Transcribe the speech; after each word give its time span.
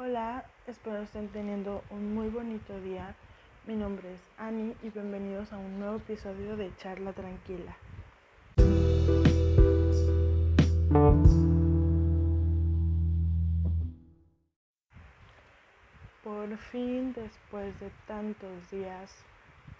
Hola, 0.00 0.44
espero 0.68 1.02
estén 1.02 1.26
teniendo 1.30 1.82
un 1.90 2.14
muy 2.14 2.28
bonito 2.28 2.80
día. 2.82 3.16
Mi 3.66 3.74
nombre 3.74 4.14
es 4.14 4.20
Ani 4.38 4.72
y 4.80 4.90
bienvenidos 4.90 5.52
a 5.52 5.58
un 5.58 5.80
nuevo 5.80 5.96
episodio 5.96 6.56
de 6.56 6.70
Charla 6.76 7.12
Tranquila. 7.12 7.76
Por 16.22 16.56
fin, 16.70 17.12
después 17.12 17.80
de 17.80 17.90
tantos 18.06 18.70
días, 18.70 19.12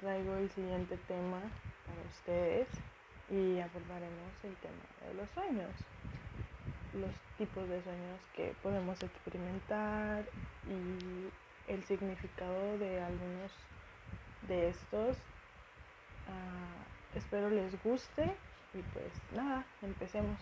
traigo 0.00 0.34
el 0.34 0.50
siguiente 0.50 0.96
tema 1.06 1.40
para 1.86 2.02
ustedes 2.10 2.66
y 3.30 3.60
abordaremos 3.60 4.32
el 4.42 4.56
tema 4.56 4.82
de 5.06 5.14
los 5.14 5.30
sueños 5.30 5.70
los 6.94 7.10
tipos 7.36 7.68
de 7.68 7.82
sueños 7.82 8.20
que 8.34 8.54
podemos 8.62 9.02
experimentar 9.02 10.24
y 10.66 11.72
el 11.72 11.82
significado 11.84 12.78
de 12.78 13.00
algunos 13.00 13.52
de 14.48 14.68
estos. 14.70 15.16
Uh, 16.28 17.16
espero 17.16 17.50
les 17.50 17.82
guste 17.82 18.24
y 18.74 18.82
pues 18.92 19.12
nada, 19.34 19.64
empecemos. 19.82 20.38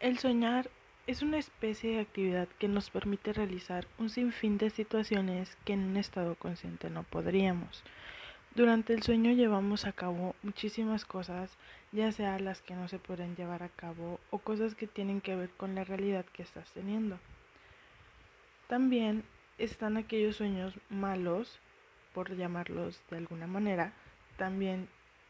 El 0.00 0.18
soñar 0.18 0.70
es 1.06 1.22
una 1.22 1.38
especie 1.38 1.94
de 1.94 2.00
actividad 2.00 2.48
que 2.58 2.68
nos 2.68 2.90
permite 2.90 3.32
realizar 3.32 3.86
un 3.98 4.08
sinfín 4.08 4.58
de 4.58 4.70
situaciones 4.70 5.56
que 5.64 5.72
en 5.72 5.84
un 5.84 5.96
estado 5.96 6.34
consciente 6.36 6.90
no 6.90 7.02
podríamos. 7.02 7.82
Durante 8.54 8.92
el 8.92 9.02
sueño 9.02 9.32
llevamos 9.32 9.86
a 9.86 9.92
cabo 9.92 10.34
muchísimas 10.42 11.06
cosas, 11.06 11.56
ya 11.90 12.12
sea 12.12 12.38
las 12.38 12.60
que 12.60 12.74
no 12.74 12.86
se 12.86 12.98
pueden 12.98 13.34
llevar 13.34 13.62
a 13.62 13.70
cabo 13.70 14.20
o 14.30 14.38
cosas 14.40 14.74
que 14.74 14.86
tienen 14.86 15.22
que 15.22 15.34
ver 15.34 15.48
con 15.50 15.74
la 15.74 15.84
realidad 15.84 16.26
que 16.34 16.42
estás 16.42 16.70
teniendo. 16.72 17.18
También 18.68 19.24
están 19.56 19.96
aquellos 19.96 20.36
sueños 20.36 20.74
malos, 20.90 21.60
por 22.12 22.36
llamarlos 22.36 23.00
de 23.10 23.16
alguna 23.16 23.46
manera, 23.46 23.94
también 24.36 24.86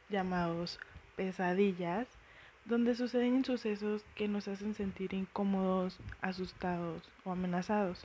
llamados 0.09 0.81
pesadillas, 1.15 2.09
donde 2.65 2.97
suceden 2.97 3.45
sucesos 3.45 4.05
que 4.17 4.27
nos 4.27 4.48
hacen 4.48 4.75
sentir 4.75 5.15
incómodos, 5.15 6.00
asustados 6.23 7.09
o 7.25 7.31
amenazados. 7.31 8.05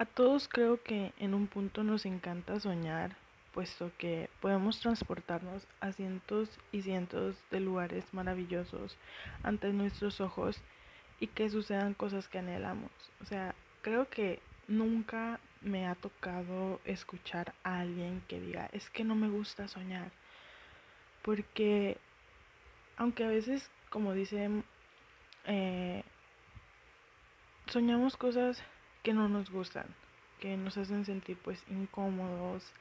A 0.00 0.06
todos 0.06 0.48
creo 0.48 0.82
que 0.82 1.12
en 1.18 1.34
un 1.34 1.46
punto 1.46 1.84
nos 1.84 2.06
encanta 2.06 2.58
soñar, 2.58 3.16
puesto 3.52 3.92
que 3.98 4.30
podemos 4.40 4.80
transportarnos 4.80 5.66
a 5.78 5.92
cientos 5.92 6.48
y 6.72 6.80
cientos 6.80 7.36
de 7.50 7.60
lugares 7.60 8.06
maravillosos 8.12 8.96
ante 9.42 9.74
nuestros 9.74 10.22
ojos 10.22 10.56
y 11.20 11.26
que 11.26 11.50
sucedan 11.50 11.92
cosas 11.92 12.28
que 12.28 12.38
anhelamos. 12.38 12.90
O 13.20 13.26
sea, 13.26 13.54
creo 13.82 14.08
que 14.08 14.40
nunca 14.68 15.38
me 15.60 15.86
ha 15.86 15.94
tocado 15.96 16.80
escuchar 16.86 17.52
a 17.62 17.80
alguien 17.80 18.22
que 18.26 18.40
diga, 18.40 18.70
es 18.72 18.88
que 18.88 19.04
no 19.04 19.14
me 19.14 19.28
gusta 19.28 19.68
soñar. 19.68 20.10
Porque, 21.20 21.98
aunque 22.96 23.24
a 23.24 23.28
veces, 23.28 23.70
como 23.90 24.14
dicen, 24.14 24.64
eh, 25.44 26.04
soñamos 27.66 28.16
cosas 28.16 28.64
que 29.02 29.12
no 29.12 29.28
nos 29.28 29.50
gustan, 29.50 29.86
que 30.40 30.56
nos 30.56 30.76
hacen 30.76 31.04
sentir 31.04 31.36
pues 31.42 31.62
incómodos. 31.68 32.72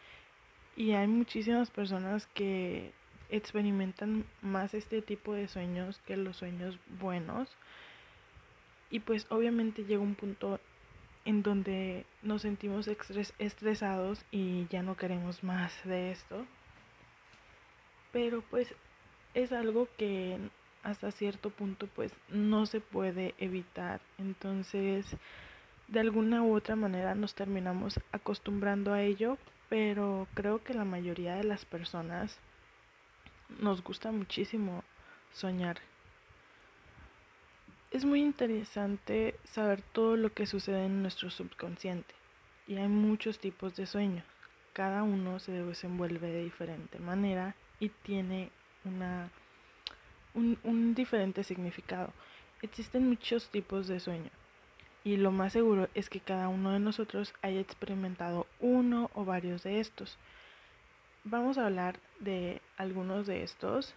Y 0.76 0.92
hay 0.94 1.08
muchísimas 1.08 1.70
personas 1.72 2.26
que 2.28 2.94
experimentan 3.30 4.26
más 4.42 4.73
este 4.73 5.02
tipo 5.02 5.34
de 5.34 5.48
sueños 5.48 6.00
que 6.06 6.17
los 6.17 6.38
sueños 6.38 6.78
buenos. 7.00 7.50
Y 8.89 9.02
pues 9.02 9.28
obviamente 9.30 9.84
llega 9.84 10.02
un 10.02 10.16
punto 10.16 10.59
en 11.26 11.44
donde 11.44 12.06
nos 12.23 12.42
sentimos 12.42 12.88
estresados 12.88 14.26
y 14.31 14.67
ya 14.67 14.81
no 14.81 14.98
queremos 14.98 15.44
más 15.44 15.73
de 15.83 16.11
esto. 16.11 16.45
Pero 18.11 18.42
pues 18.49 18.73
es 19.36 19.52
algo 19.52 19.88
que 19.98 20.39
hasta 20.82 21.11
cierto 21.11 21.49
punto 21.52 21.88
pues 21.88 22.11
no 22.30 22.65
se 22.65 22.82
puede 22.82 23.36
evitar. 23.38 24.02
Entonces 24.17 25.05
de 25.89 26.00
alguna 26.00 26.44
u 26.44 26.55
otra 26.55 26.76
manera 26.76 27.16
nos 27.16 27.33
terminamos 27.33 28.00
acostumbrando 28.11 28.94
a 28.94 29.02
ello, 29.02 29.38
pero 29.70 30.27
creo 30.36 30.64
que 30.64 30.76
la 30.76 30.86
mayoría 30.86 31.36
de 31.36 31.44
las 31.44 31.66
personas 31.66 32.38
nos 33.60 33.83
gusta 33.83 34.11
muchísimo 34.11 34.83
soñar. 35.33 35.77
Es 37.89 38.05
muy 38.05 38.22
interesante 38.22 39.36
saber 39.45 39.82
todo 39.82 40.16
lo 40.16 40.32
que 40.32 40.45
sucede 40.45 40.86
en 40.86 41.02
nuestro 41.02 41.32
subconsciente 41.32 42.14
y 42.67 42.77
hay 42.77 42.88
muchos 42.88 43.39
tipos 43.39 43.76
de 43.76 43.88
sueños. 43.88 44.26
Cada 44.73 45.02
uno 45.02 45.39
se 45.39 45.52
desenvuelve 45.52 46.27
de 46.30 46.44
diferente 46.44 47.00
manera 47.00 47.56
y 47.80 47.89
tiene 47.89 48.52
una, 48.86 49.32
un, 50.36 50.60
un 50.64 50.94
diferente 50.94 51.44
significado. 51.44 52.14
Existen 52.61 53.10
muchos 53.10 53.50
tipos 53.50 53.88
de 53.88 54.00
sueños 54.00 54.39
y 55.04 55.17
lo 55.17 55.32
más 55.32 55.54
seguro 55.54 55.87
es 55.93 56.10
que 56.10 56.20
cada 56.20 56.49
uno 56.49 56.71
de 56.71 56.80
nosotros 56.80 57.33
haya 57.42 57.60
experimentado 57.60 58.48
uno 58.60 59.10
o 59.14 59.26
varios 59.26 59.64
de 59.64 59.80
estos. 59.80 60.17
Vamos 61.23 61.58
a 61.58 61.65
hablar 61.65 61.99
de 62.20 62.61
algunos 62.77 63.27
de 63.27 63.43
estos 63.43 63.93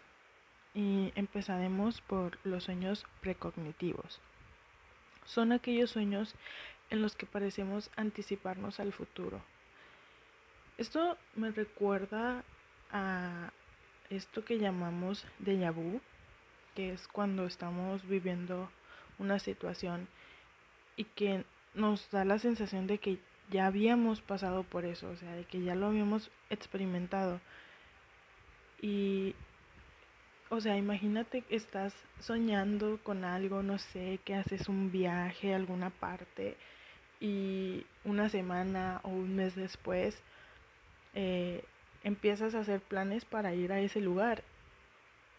y 0.74 1.12
empezaremos 1.14 2.00
por 2.02 2.38
los 2.44 2.64
sueños 2.64 3.04
precognitivos. 3.20 4.20
Son 5.24 5.52
aquellos 5.52 5.91
sueños 5.91 6.34
en 6.91 7.02
los 7.02 7.14
que 7.14 7.26
parecemos 7.26 7.91
anticiparnos 7.96 8.80
al 8.80 8.92
futuro. 8.92 9.41
Esto 10.78 11.16
me 11.36 11.50
recuerda 11.50 12.44
a 12.91 13.50
esto 14.10 14.44
que 14.44 14.58
llamamos 14.58 15.24
déjà 15.38 15.72
vu, 15.72 16.00
que 16.74 16.92
es 16.92 17.08
cuando 17.08 17.46
estamos 17.46 18.06
viviendo 18.06 18.70
una 19.18 19.38
situación 19.38 20.08
y 20.97 21.04
que 21.04 21.44
nos 21.75 22.10
da 22.10 22.25
la 22.25 22.38
sensación 22.38 22.86
de 22.86 22.98
que 22.98 23.19
ya 23.50 23.66
habíamos 23.66 24.20
pasado 24.20 24.62
por 24.62 24.84
eso, 24.84 25.10
o 25.10 25.16
sea, 25.16 25.34
de 25.34 25.44
que 25.44 25.62
ya 25.62 25.75
lo 25.75 25.86
habíamos 25.86 26.30
experimentado. 26.50 27.41
Y, 28.80 29.34
o 30.48 30.60
sea, 30.60 30.76
imagínate 30.76 31.42
que 31.42 31.56
estás 31.56 31.94
soñando 32.20 32.98
con 33.03 33.25
algo, 33.25 33.62
no 33.62 33.78
sé, 33.78 34.20
que 34.25 34.34
haces 34.34 34.69
un 34.69 34.91
viaje 34.91 35.53
a 35.53 35.56
alguna 35.56 35.91
parte 35.91 36.56
y 37.20 37.86
una 38.04 38.28
semana 38.28 39.00
o 39.04 39.10
un 39.10 39.36
mes 39.36 39.54
después 39.54 40.20
eh, 41.14 41.64
empiezas 42.03 42.54
a 42.54 42.60
hacer 42.60 42.80
planes 42.80 43.24
para 43.24 43.54
ir 43.54 43.72
a 43.72 43.80
ese 43.80 44.00
lugar. 44.00 44.42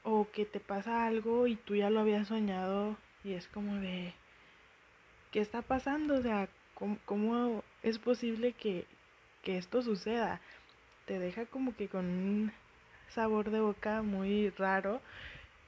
O 0.03 0.27
que 0.31 0.45
te 0.45 0.59
pasa 0.59 1.05
algo 1.05 1.47
y 1.47 1.55
tú 1.55 1.75
ya 1.75 1.89
lo 1.89 2.01
habías 2.01 2.27
soñado 2.27 2.97
y 3.23 3.33
es 3.33 3.47
como 3.47 3.75
de, 3.75 4.13
¿qué 5.33 5.41
está 5.41 5.63
pasando? 5.63 6.13
O 6.15 6.21
sea, 6.21 6.47
¿cómo, 7.05 7.63
es 7.81 7.97
posible 7.97 8.53
que, 8.53 8.85
esto 9.43 9.81
suceda? 9.81 10.39
Te 11.05 11.19
deja 11.19 11.45
como 11.47 11.75
que 11.75 11.89
con 11.89 12.05
un 12.05 12.53
sabor 13.09 13.49
de 13.49 13.59
boca 13.59 14.03
muy 14.03 14.51
raro. 14.51 15.01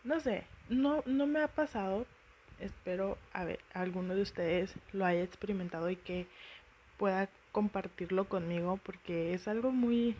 No 0.03 0.19
sé, 0.19 0.45
no, 0.69 1.03
no 1.07 1.25
me 1.25 1.41
ha 1.41 1.47
pasado. 1.47 2.05
Espero 2.59 3.17
a 3.33 3.43
ver, 3.43 3.59
alguno 3.73 4.15
de 4.15 4.21
ustedes 4.21 4.75
lo 4.93 5.03
haya 5.05 5.23
experimentado 5.23 5.89
y 5.89 5.97
que 5.97 6.27
pueda 6.97 7.27
compartirlo 7.51 8.29
conmigo 8.29 8.79
porque 8.83 9.33
es 9.33 9.47
algo 9.47 9.71
muy, 9.71 10.15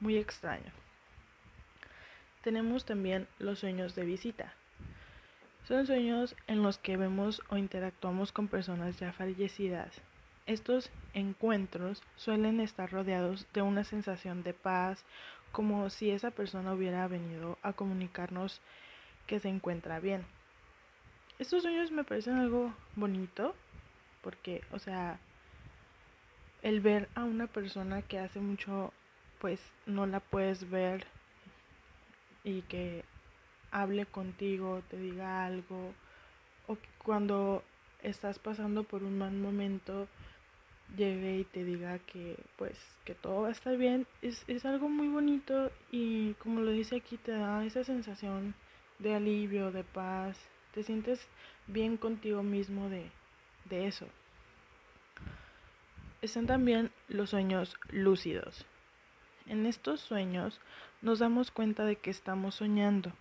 muy 0.00 0.18
extraño. 0.18 0.72
Tenemos 2.42 2.84
también 2.84 3.28
los 3.38 3.60
sueños 3.60 3.94
de 3.94 4.04
visita. 4.04 4.52
Son 5.66 5.86
sueños 5.86 6.36
en 6.46 6.62
los 6.62 6.76
que 6.76 6.98
vemos 6.98 7.40
o 7.48 7.56
interactuamos 7.56 8.32
con 8.32 8.48
personas 8.48 8.98
ya 8.98 9.12
fallecidas. 9.12 9.98
Estos 10.44 10.90
encuentros 11.14 12.02
suelen 12.16 12.60
estar 12.60 12.90
rodeados 12.92 13.46
de 13.54 13.62
una 13.62 13.82
sensación 13.82 14.42
de 14.42 14.52
paz, 14.52 15.02
como 15.52 15.88
si 15.88 16.10
esa 16.10 16.30
persona 16.30 16.74
hubiera 16.74 17.08
venido 17.08 17.56
a 17.62 17.72
comunicarnos 17.72 18.60
que 19.26 19.40
se 19.40 19.48
encuentra 19.48 20.00
bien. 20.00 20.26
Estos 21.38 21.62
sueños 21.62 21.90
me 21.90 22.04
parecen 22.04 22.34
algo 22.34 22.74
bonito, 22.94 23.54
porque, 24.20 24.62
o 24.70 24.78
sea, 24.78 25.18
el 26.60 26.82
ver 26.82 27.08
a 27.14 27.24
una 27.24 27.46
persona 27.46 28.02
que 28.02 28.18
hace 28.18 28.38
mucho, 28.38 28.92
pues 29.40 29.60
no 29.86 30.06
la 30.06 30.20
puedes 30.20 30.68
ver 30.68 31.06
y 32.42 32.60
que 32.62 33.02
hable 33.74 34.06
contigo, 34.06 34.82
te 34.88 34.96
diga 34.96 35.44
algo, 35.44 35.92
o 36.68 36.78
cuando 37.02 37.62
estás 38.02 38.38
pasando 38.38 38.84
por 38.84 39.02
un 39.02 39.18
mal 39.18 39.32
momento, 39.32 40.06
llegue 40.96 41.38
y 41.38 41.44
te 41.44 41.64
diga 41.64 41.98
que 41.98 42.36
pues 42.56 42.78
que 43.04 43.14
todo 43.14 43.42
va 43.42 43.48
a 43.48 43.52
estar 43.52 43.76
bien, 43.76 44.06
es, 44.22 44.44
es 44.46 44.64
algo 44.64 44.88
muy 44.88 45.08
bonito 45.08 45.72
y 45.90 46.34
como 46.34 46.60
lo 46.60 46.70
dice 46.70 46.96
aquí, 46.96 47.16
te 47.16 47.32
da 47.32 47.64
esa 47.64 47.82
sensación 47.82 48.54
de 49.00 49.14
alivio, 49.16 49.72
de 49.72 49.82
paz, 49.82 50.38
te 50.72 50.84
sientes 50.84 51.20
bien 51.66 51.96
contigo 51.96 52.44
mismo 52.44 52.88
de, 52.88 53.10
de 53.64 53.88
eso. 53.88 54.06
Están 56.22 56.46
también 56.46 56.92
los 57.08 57.30
sueños 57.30 57.76
lúcidos. 57.90 58.64
En 59.46 59.66
estos 59.66 60.00
sueños 60.00 60.60
nos 61.02 61.18
damos 61.18 61.50
cuenta 61.50 61.84
de 61.84 61.96
que 61.96 62.10
estamos 62.10 62.54
soñando. 62.54 63.12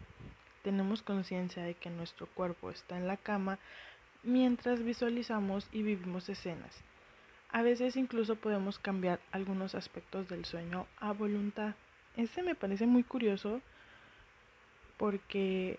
Tenemos 0.63 1.01
conciencia 1.01 1.63
de 1.63 1.75
que 1.75 1.89
nuestro 1.89 2.25
cuerpo 2.27 2.71
está 2.71 2.98
en 2.98 3.07
la 3.07 3.18
cama 3.18 3.60
mientras 4.24 4.81
visualizamos 4.81 5.68
y 5.71 5.83
vivimos 5.83 6.30
escenas. 6.30 6.74
A 7.51 7.62
veces 7.62 7.98
incluso 7.98 8.36
podemos 8.36 8.80
cambiar 8.80 9.19
algunos 9.31 9.75
aspectos 9.75 10.27
del 10.30 10.45
sueño 10.45 10.88
a 10.98 11.12
voluntad. 11.12 11.75
Este 12.15 12.42
me 12.42 12.56
parece 12.56 12.88
muy 12.88 13.04
curioso 13.04 13.62
porque, 14.98 15.77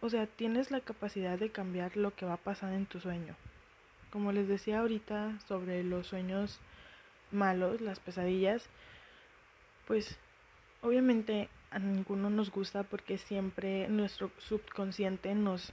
o 0.00 0.10
sea, 0.10 0.26
tienes 0.26 0.70
la 0.70 0.80
capacidad 0.80 1.38
de 1.38 1.50
cambiar 1.50 1.96
lo 1.96 2.14
que 2.14 2.26
va 2.26 2.34
a 2.34 2.38
pasar 2.38 2.72
en 2.72 2.86
tu 2.86 3.00
sueño. 3.00 3.36
Como 4.10 4.32
les 4.32 4.48
decía 4.48 4.80
ahorita 4.80 5.38
sobre 5.46 5.84
los 5.84 6.08
sueños 6.08 6.60
malos, 7.30 7.80
las 7.80 8.00
pesadillas, 8.00 8.68
pues 9.86 10.18
obviamente 10.82 11.48
a 11.70 11.78
ninguno 11.78 12.30
nos 12.30 12.50
gusta 12.50 12.82
porque 12.82 13.18
siempre 13.18 13.88
nuestro 13.88 14.30
subconsciente 14.38 15.34
nos 15.34 15.72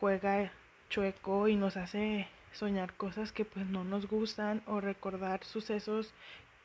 juega 0.00 0.52
chueco 0.90 1.48
y 1.48 1.56
nos 1.56 1.76
hace 1.76 2.28
soñar 2.52 2.94
cosas 2.94 3.32
que 3.32 3.44
pues 3.44 3.66
no 3.66 3.84
nos 3.84 4.06
gustan 4.08 4.62
o 4.66 4.80
recordar 4.80 5.44
sucesos 5.44 6.12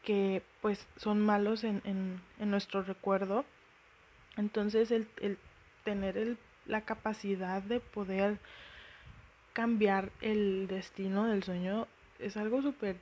que 0.03 0.41
pues 0.61 0.87
son 0.97 1.21
malos 1.21 1.63
en, 1.63 1.81
en, 1.85 2.49
nuestro 2.49 2.83
recuerdo. 2.83 3.45
Entonces 4.37 4.91
el, 4.91 5.07
el 5.21 5.37
tener 5.83 6.17
el, 6.17 6.37
la 6.65 6.81
capacidad 6.81 7.61
de 7.61 7.79
poder 7.79 8.39
cambiar 9.53 10.11
el 10.21 10.67
destino 10.67 11.27
del 11.27 11.43
sueño 11.43 11.87
es 12.19 12.37
algo 12.37 12.61
súper 12.61 12.97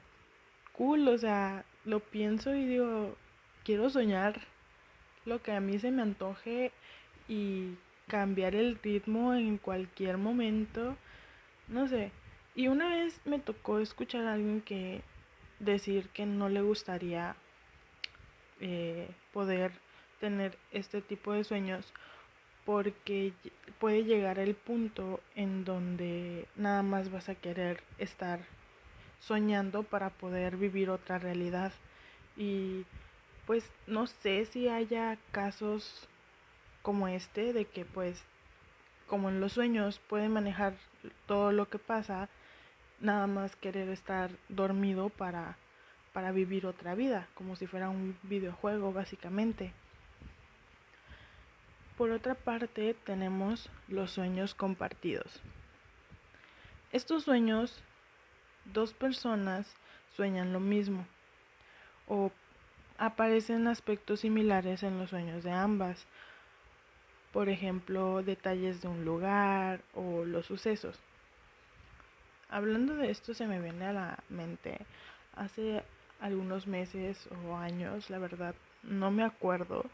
cool, 0.74 1.08
o 1.08 1.18
sea, 1.18 1.64
lo 1.86 2.00
pienso 2.00 2.54
y 2.54 2.66
digo, 2.66 3.16
quiero 3.64 3.90
soñar 3.90 4.42
lo 5.26 5.42
que 5.42 5.52
a 5.52 5.60
mí 5.60 5.80
se 5.80 5.92
me 5.92 6.02
antoje 6.02 6.72
y 7.28 7.76
cambiar 8.08 8.56
el 8.56 8.78
ritmo 8.82 9.34
en 9.34 9.58
cualquier 9.58 10.18
momento, 10.18 10.98
no 11.68 11.88
sé. 11.88 12.12
Y 12.56 12.68
una 12.68 12.90
vez 12.90 13.20
me 13.26 13.40
tocó 13.40 13.80
escuchar 13.80 14.26
a 14.26 14.34
alguien 14.34 14.62
que 14.62 15.02
decir 15.60 16.10
que 16.10 16.26
no 16.26 16.50
le 16.50 16.62
gustaría 16.62 17.36
eh, 18.60 19.10
poder 19.32 19.72
tener 20.20 20.58
este 20.72 21.02
tipo 21.02 21.34
de 21.34 21.44
sueños 21.44 21.86
porque 22.66 23.34
puede 23.80 24.04
llegar 24.04 24.40
el 24.40 24.56
punto 24.56 25.20
en 25.36 25.66
donde 25.66 26.48
nada 26.56 26.84
más 26.84 27.12
vas 27.12 27.30
a 27.30 27.36
querer 27.36 27.82
estar 27.98 28.40
soñando 29.20 29.84
para 29.84 30.10
poder 30.10 30.58
vivir 30.58 30.90
otra 30.90 31.18
realidad 31.18 31.72
y 32.38 32.86
pues 33.46 33.70
no 33.88 34.08
sé 34.08 34.46
si 34.46 34.70
haya 34.70 35.18
casos 35.32 36.08
como 36.82 37.08
este 37.08 37.54
de 37.54 37.66
que 37.66 37.86
pues 37.86 38.24
como 39.08 39.30
en 39.30 39.40
los 39.40 39.54
sueños 39.54 40.00
pueden 40.00 40.32
manejar 40.32 40.74
todo 41.26 41.52
lo 41.52 41.70
que 41.70 41.80
pasa 41.80 42.30
nada 43.00 43.28
más 43.28 43.56
querer 43.56 43.90
estar 43.90 44.32
dormido 44.50 45.10
para 45.10 45.58
para 46.14 46.32
vivir 46.32 46.66
otra 46.66 46.96
vida 46.96 47.28
como 47.36 47.56
si 47.56 47.68
fuera 47.68 47.90
un 47.90 48.18
videojuego 48.24 48.94
básicamente 48.94 49.74
por 52.02 52.10
otra 52.10 52.34
parte, 52.34 52.96
tenemos 53.06 53.70
los 53.88 54.10
sueños 54.10 54.56
compartidos. 54.56 55.40
Estos 56.92 57.26
sueños, 57.26 57.80
dos 58.66 58.92
personas 58.92 59.72
sueñan 60.16 60.52
lo 60.52 60.60
mismo 60.60 61.06
o 62.08 62.32
aparecen 63.02 63.68
aspectos 63.68 64.20
similares 64.20 64.84
en 64.84 65.00
los 65.00 65.10
sueños 65.10 65.44
de 65.44 65.52
ambas. 65.52 66.06
Por 67.34 67.50
ejemplo, 67.50 68.22
detalles 68.22 68.80
de 68.84 68.90
un 68.90 69.04
lugar 69.06 69.82
o 69.96 70.24
los 70.24 70.46
sucesos. 70.46 71.00
Hablando 72.48 72.96
de 72.96 73.10
esto 73.10 73.34
se 73.34 73.48
me 73.48 73.60
viene 73.60 73.86
a 73.88 73.94
la 73.94 74.20
mente 74.30 74.78
hace 75.36 75.82
algunos 76.20 76.68
meses 76.68 77.28
o 77.48 77.56
años, 77.56 78.08
la 78.12 78.20
verdad 78.20 78.54
no 78.84 79.10
me 79.10 79.24
acuerdo, 79.24 79.86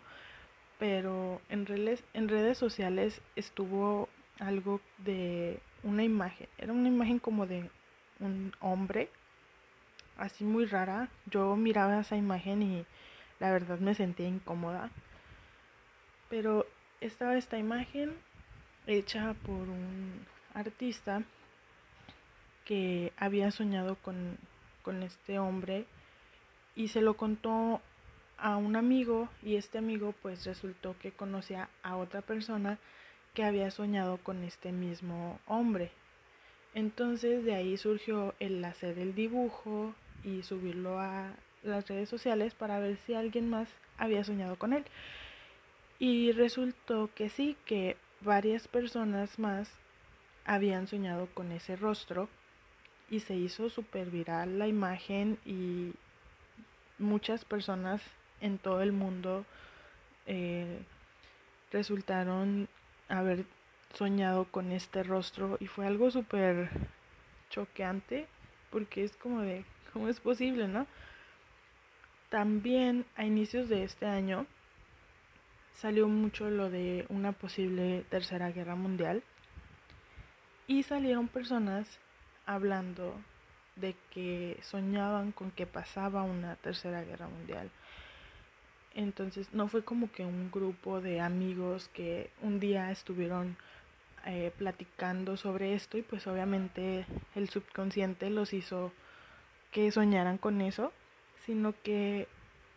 pero 0.77 1.39
en 1.48 1.65
redes, 1.65 2.04
en 2.13 2.27
redes 2.27 2.57
sociales 2.57 3.21
estuvo 3.38 4.09
algo 4.39 4.81
de 4.98 5.62
una 5.83 6.04
imagen, 6.04 6.48
era 6.57 6.74
una 6.74 6.89
imagen 6.89 7.19
como 7.19 7.48
de 7.48 7.69
un 8.19 8.51
hombre, 8.59 9.09
así 10.17 10.43
muy 10.43 10.65
rara. 10.65 11.09
Yo 11.25 11.55
miraba 11.55 11.99
esa 11.99 12.15
imagen 12.15 12.61
y 12.61 12.85
la 13.39 13.51
verdad 13.51 13.79
me 13.79 13.95
sentía 13.95 14.27
incómoda. 14.27 14.89
Pero 16.29 16.65
estaba 17.01 17.37
esta 17.37 17.57
imagen 17.57 18.13
hecha 18.85 19.35
por 19.45 19.69
un 19.69 20.25
artista 20.53 21.23
que 22.65 23.13
había 23.17 23.51
soñado 23.51 23.95
con, 23.95 24.37
con 24.81 25.03
este 25.03 25.39
hombre 25.39 25.85
y 26.75 26.89
se 26.89 27.01
lo 27.01 27.15
contó 27.15 27.81
a 28.37 28.57
un 28.57 28.75
amigo 28.75 29.29
y 29.41 29.55
este 29.55 29.77
amigo 29.77 30.13
pues 30.21 30.45
resultó 30.45 30.95
que 30.99 31.11
conocía 31.11 31.69
a 31.81 31.95
otra 31.95 32.21
persona 32.21 32.77
que 33.33 33.43
había 33.43 33.71
soñado 33.71 34.17
con 34.17 34.43
este 34.43 34.71
mismo 34.71 35.39
hombre. 35.47 35.91
Entonces 36.73 37.43
de 37.43 37.55
ahí 37.55 37.77
surgió 37.77 38.35
el 38.39 38.63
hacer 38.63 38.99
el 38.99 39.15
dibujo 39.15 39.93
y 40.23 40.43
subirlo 40.43 40.99
a 40.99 41.33
las 41.63 41.87
redes 41.87 42.09
sociales 42.09 42.53
para 42.53 42.79
ver 42.79 42.97
si 43.05 43.13
alguien 43.13 43.49
más 43.49 43.69
había 43.97 44.23
soñado 44.23 44.57
con 44.57 44.73
él. 44.73 44.85
Y 45.99 46.31
resultó 46.31 47.09
que 47.15 47.29
sí, 47.29 47.57
que 47.65 47.97
varias 48.21 48.67
personas 48.67 49.39
más 49.39 49.69
habían 50.45 50.87
soñado 50.87 51.27
con 51.33 51.51
ese 51.51 51.75
rostro 51.75 52.29
y 53.09 53.19
se 53.21 53.35
hizo 53.35 53.69
súper 53.69 54.09
viral 54.09 54.59
la 54.59 54.67
imagen 54.67 55.37
y 55.45 55.93
muchas 56.99 57.45
personas 57.45 58.01
en 58.41 58.57
todo 58.57 58.81
el 58.81 58.91
mundo 58.91 59.45
eh, 60.25 60.79
resultaron 61.71 62.67
haber 63.09 63.45
soñado 63.93 64.45
con 64.45 64.71
este 64.71 65.03
rostro 65.03 65.57
y 65.59 65.67
fue 65.67 65.87
algo 65.87 66.11
súper 66.11 66.69
choqueante 67.49 68.27
porque 68.69 69.03
es 69.03 69.15
como 69.18 69.42
de, 69.42 69.63
¿cómo 69.97 70.09
es 70.09 70.19
posible, 70.19 70.68
no? 70.68 70.85
También 72.30 73.04
a 73.16 73.25
inicios 73.25 73.68
de 73.68 73.83
este 73.83 74.06
año 74.06 74.45
salió 75.73 76.07
mucho 76.07 76.51
lo 76.51 76.69
de 76.69 77.07
una 77.09 77.31
posible 77.31 78.06
tercera 78.11 78.51
guerra 78.51 78.75
mundial 78.75 79.23
y 80.68 80.83
salieron 80.83 81.27
personas 81.30 81.87
hablando 82.45 83.19
de 83.75 83.95
que 84.13 84.59
soñaban 84.61 85.31
con 85.31 85.49
que 85.49 85.66
pasaba 85.66 86.21
una 86.21 86.57
tercera 86.57 87.04
guerra 87.04 87.27
mundial 87.27 87.71
entonces 88.94 89.51
no 89.54 89.68
fue 89.68 89.83
como 89.83 90.11
que 90.11 90.25
un 90.25 90.51
grupo 90.51 91.01
de 91.01 91.21
amigos 91.21 91.89
que 91.89 92.30
un 92.42 92.59
día 92.59 92.92
estuvieron 92.92 93.57
eh, 94.25 94.51
platicando 94.57 95.37
sobre 95.37 95.73
esto 95.73 95.97
y 95.97 96.04
pues 96.04 96.25
obviamente 96.27 97.06
el 97.35 97.49
subconsciente 97.49 98.30
los 98.30 98.54
hizo 98.54 98.92
que 99.77 99.91
soñaran 99.91 100.39
con 100.39 100.59
eso, 100.61 100.91
sino 101.45 101.71
que 101.83 102.27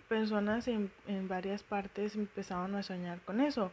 personas 0.07 0.69
en, 0.69 0.93
en 1.07 1.29
varias 1.29 1.63
partes 1.63 2.15
empezaron 2.15 2.75
a 2.75 2.83
soñar 2.83 3.23
con 3.23 3.41
eso. 3.41 3.73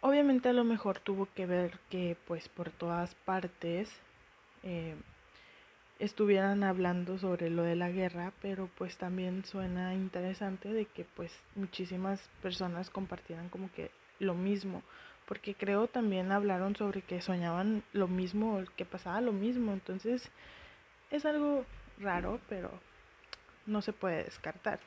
Obviamente 0.00 0.48
a 0.48 0.52
lo 0.52 0.64
mejor 0.64 0.98
tuvo 0.98 1.28
que 1.36 1.46
ver 1.46 1.78
que 1.88 2.16
pues 2.26 2.48
por 2.48 2.70
todas 2.72 3.14
partes 3.14 3.88
eh, 4.64 4.96
estuvieran 6.00 6.64
hablando 6.64 7.16
sobre 7.16 7.48
lo 7.48 7.62
de 7.62 7.76
la 7.76 7.90
guerra, 7.90 8.32
pero 8.42 8.68
pues 8.76 8.96
también 8.96 9.44
suena 9.44 9.94
interesante 9.94 10.72
de 10.72 10.86
que 10.86 11.04
pues 11.04 11.30
muchísimas 11.54 12.20
personas 12.42 12.90
compartieran 12.90 13.50
como 13.50 13.70
que 13.70 13.92
lo 14.18 14.34
mismo, 14.34 14.82
porque 15.28 15.54
creo 15.54 15.86
también 15.86 16.32
hablaron 16.32 16.74
sobre 16.74 17.02
que 17.02 17.20
soñaban 17.20 17.84
lo 17.92 18.08
mismo, 18.08 18.64
que 18.74 18.84
pasaba 18.84 19.20
lo 19.20 19.32
mismo, 19.32 19.72
entonces 19.72 20.28
es 21.12 21.24
algo 21.24 21.64
raro, 22.00 22.40
pero 22.48 22.70
no 23.66 23.82
se 23.82 23.92
puede 23.92 24.24
descartar. 24.24 24.80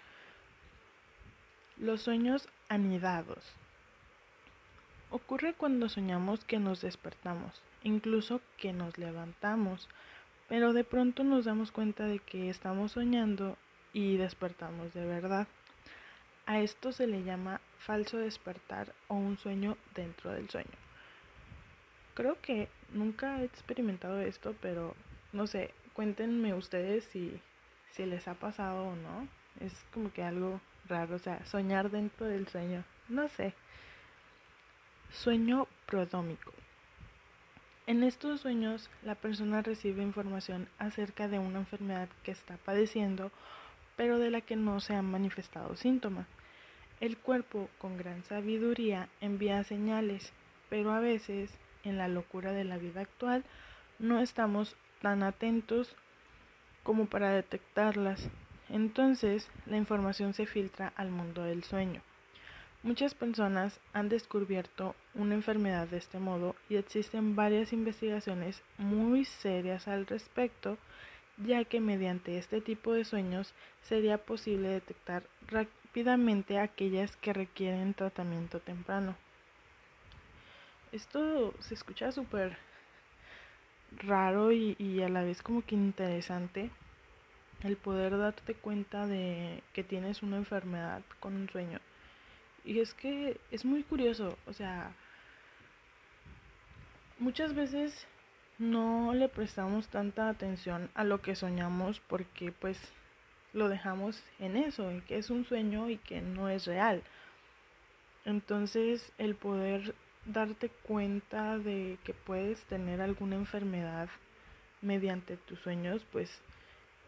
Los 1.78 2.02
sueños 2.02 2.48
anidados. 2.70 3.44
Ocurre 5.10 5.54
cuando 5.54 5.90
soñamos 5.90 6.46
que 6.46 6.60
nos 6.60 6.82
despertamos, 6.82 7.62
incluso 7.84 8.42
que 8.58 8.72
nos 8.72 8.98
levantamos, 8.98 9.90
pero 10.48 10.74
de 10.74 10.84
pronto 10.84 11.24
nos 11.24 11.46
damos 11.46 11.72
cuenta 11.72 12.06
de 12.06 12.20
que 12.20 12.50
estamos 12.50 12.94
soñando 12.94 13.58
y 13.94 14.18
despertamos 14.18 14.94
de 14.94 15.06
verdad. 15.06 15.48
A 16.46 16.60
esto 16.60 16.92
se 16.92 17.08
le 17.08 17.24
llama 17.24 17.62
falso 17.80 18.18
despertar 18.18 18.94
o 19.08 19.16
un 19.16 19.38
sueño 19.38 19.78
dentro 19.96 20.32
del 20.32 20.50
sueño. 20.50 20.78
Creo 22.14 22.40
que 22.42 22.70
nunca 22.94 23.42
he 23.42 23.46
experimentado 23.46 24.22
esto, 24.22 24.56
pero 24.62 24.96
no 25.34 25.48
sé, 25.48 25.74
cuéntenme 26.02 26.56
ustedes 26.56 27.04
si, 27.12 27.40
si 27.92 28.08
les 28.08 28.28
ha 28.28 28.34
pasado 28.34 28.86
o 28.86 28.96
no. 28.96 29.28
Es 29.60 29.72
como 29.94 30.12
que 30.12 30.24
algo 30.24 30.60
raro, 30.90 31.18
o 31.18 31.20
sea, 31.20 31.46
soñar 31.46 31.92
dentro 31.92 32.26
del 32.26 32.48
sueño, 32.48 32.84
no 33.08 33.28
sé. 33.28 33.54
Sueño 35.12 35.68
prodómico. 35.86 36.54
En 37.86 38.02
estos 38.02 38.42
sueños 38.42 38.90
la 39.04 39.14
persona 39.14 39.62
recibe 39.62 40.02
información 40.02 40.68
acerca 40.80 41.28
de 41.28 41.38
una 41.38 41.60
enfermedad 41.60 42.10
que 42.24 42.32
está 42.32 42.58
padeciendo, 42.58 43.32
pero 43.96 44.18
de 44.18 44.32
la 44.32 44.42
que 44.42 44.56
no 44.56 44.80
se 44.80 44.96
han 44.96 45.06
manifestado 45.06 45.76
síntomas. 45.76 46.26
El 47.00 47.16
cuerpo, 47.16 47.70
con 47.78 47.96
gran 48.00 48.24
sabiduría, 48.24 49.08
envía 49.20 49.64
señales, 49.64 50.34
pero 50.68 50.94
a 50.94 51.00
veces, 51.00 51.52
en 51.84 52.00
la 52.00 52.08
locura 52.08 52.54
de 52.54 52.64
la 52.64 52.80
vida 52.80 53.02
actual, 53.02 53.44
no 54.00 54.20
estamos 54.20 54.76
tan 55.02 55.24
atentos 55.24 55.96
como 56.84 57.06
para 57.06 57.32
detectarlas. 57.32 58.30
Entonces, 58.70 59.50
la 59.66 59.78
información 59.78 60.34
se 60.34 60.46
filtra 60.46 60.94
al 60.96 61.12
mundo 61.12 61.44
del 61.44 61.64
sueño. 61.64 62.02
Muchas 62.84 63.14
personas 63.14 63.80
han 63.94 64.10
descubierto 64.10 64.96
una 65.14 65.36
enfermedad 65.36 65.88
de 65.88 65.98
este 65.98 66.18
modo 66.18 66.56
y 66.68 66.78
existen 66.78 67.36
varias 67.36 67.74
investigaciones 67.74 68.64
muy 68.80 69.24
serias 69.26 69.88
al 69.88 70.08
respecto, 70.08 70.80
ya 71.38 71.64
que 71.64 71.80
mediante 71.80 72.40
este 72.40 72.60
tipo 72.60 72.94
de 72.94 73.06
sueños 73.06 73.54
sería 73.84 74.18
posible 74.18 74.70
detectar 74.70 75.24
rápidamente 75.48 76.58
aquellas 76.58 77.16
que 77.18 77.34
requieren 77.34 77.94
tratamiento 77.94 78.60
temprano. 78.60 79.16
Esto 80.92 81.54
se 81.60 81.76
escucha 81.76 82.12
súper 82.12 82.58
raro 83.98 84.52
y, 84.52 85.02
a 85.02 85.10
la 85.10 85.24
vez 85.24 85.42
como 85.42 85.64
que 85.64 85.76
interesante 85.76 86.70
el 87.64 87.78
poder 87.78 88.18
darte 88.18 88.54
cuenta 88.56 89.06
de 89.06 89.62
que 89.74 89.84
tienes 89.84 90.24
una 90.24 90.38
enfermedad 90.38 91.02
con 91.20 91.36
un 91.36 91.50
sueño 91.50 91.80
y 92.64 92.80
es 92.80 92.94
que 92.94 93.40
es 93.52 93.66
muy 93.66 93.84
curioso, 93.84 94.38
o 94.46 94.54
sea, 94.54 94.94
muchas 97.20 97.56
veces 97.56 98.08
no 98.60 99.14
le 99.14 99.30
prestamos 99.30 99.88
tanta 99.88 100.30
atención 100.30 100.90
a 100.94 101.04
lo 101.04 101.22
que 101.22 101.36
soñamos 101.36 102.00
porque 102.02 102.52
pues 102.52 102.78
lo 103.54 103.68
dejamos 103.68 104.24
en 104.40 104.56
eso, 104.56 104.90
en 104.90 105.02
que 105.02 105.18
es 105.18 105.30
un 105.30 105.46
sueño 105.46 105.90
y 105.90 105.98
que 105.98 106.22
no 106.22 106.50
es 106.50 106.66
real. 106.66 107.02
Entonces 108.26 109.12
el 109.18 109.36
poder 109.36 109.96
darte 110.26 110.70
cuenta 110.70 111.58
de 111.58 111.98
que 112.04 112.14
puedes 112.14 112.62
tener 112.66 113.02
alguna 113.02 113.36
enfermedad 113.36 114.10
mediante 114.82 115.38
tus 115.38 115.60
sueños, 115.60 116.06
pues 116.12 116.42